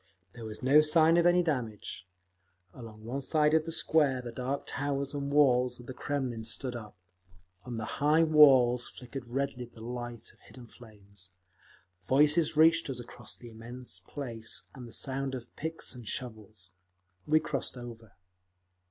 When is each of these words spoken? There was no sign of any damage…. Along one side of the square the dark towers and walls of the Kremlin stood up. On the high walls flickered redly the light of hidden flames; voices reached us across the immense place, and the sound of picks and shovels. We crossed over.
There 0.33 0.45
was 0.45 0.63
no 0.63 0.81
sign 0.81 1.15
of 1.17 1.27
any 1.27 1.43
damage…. 1.43 2.07
Along 2.73 3.05
one 3.05 3.21
side 3.21 3.53
of 3.53 3.65
the 3.65 3.71
square 3.71 4.19
the 4.19 4.31
dark 4.31 4.63
towers 4.65 5.13
and 5.13 5.31
walls 5.31 5.79
of 5.79 5.85
the 5.85 5.93
Kremlin 5.93 6.43
stood 6.43 6.75
up. 6.75 6.97
On 7.65 7.77
the 7.77 7.85
high 7.85 8.23
walls 8.23 8.87
flickered 8.87 9.27
redly 9.27 9.65
the 9.65 9.79
light 9.79 10.33
of 10.33 10.39
hidden 10.39 10.65
flames; 10.65 11.33
voices 12.07 12.57
reached 12.57 12.89
us 12.89 12.99
across 12.99 13.37
the 13.37 13.49
immense 13.51 13.99
place, 13.99 14.63
and 14.73 14.87
the 14.87 14.93
sound 14.93 15.35
of 15.35 15.55
picks 15.55 15.93
and 15.93 16.07
shovels. 16.07 16.71
We 17.27 17.39
crossed 17.39 17.77
over. 17.77 18.13